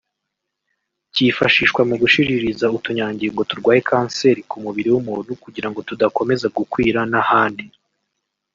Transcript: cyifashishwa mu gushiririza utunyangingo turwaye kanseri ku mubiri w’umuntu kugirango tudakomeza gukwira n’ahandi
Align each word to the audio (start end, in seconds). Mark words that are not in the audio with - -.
cyifashishwa 1.13 1.81
mu 1.89 1.95
gushiririza 2.01 2.65
utunyangingo 2.77 3.41
turwaye 3.49 3.79
kanseri 3.89 4.41
ku 4.49 4.55
mubiri 4.63 4.89
w’umuntu 4.93 5.31
kugirango 5.43 5.79
tudakomeza 5.89 6.45
gukwira 6.57 6.99
n’ahandi 7.11 7.65